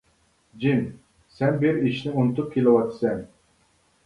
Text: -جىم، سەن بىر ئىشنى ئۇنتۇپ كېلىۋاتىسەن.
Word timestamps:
-جىم، 0.61 0.79
سەن 1.35 1.59
بىر 1.65 1.77
ئىشنى 1.91 2.15
ئۇنتۇپ 2.23 2.49
كېلىۋاتىسەن. 2.57 3.23